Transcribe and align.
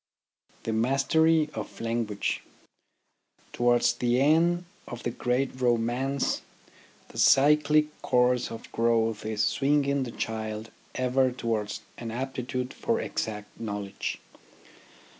THE 0.63 0.73
MASTERY 0.73 1.51
OF 1.53 1.79
LANGUAGE 1.79 2.41
Towards 3.53 3.93
the 3.93 4.19
end 4.19 4.65
of 4.87 5.03
the 5.03 5.11
great 5.11 5.61
romance 5.61 6.41
the 7.09 7.19
cyclic 7.19 8.01
course 8.01 8.49
of 8.49 8.71
growth 8.71 9.27
is 9.27 9.43
swinging 9.43 10.01
the 10.01 10.09
child 10.09 10.71
ever 10.95 11.31
towards 11.31 11.81
an 11.99 12.09
aptitude 12.09 12.73
for 12.73 12.99
exact 12.99 13.59
knowledge. 13.59 14.19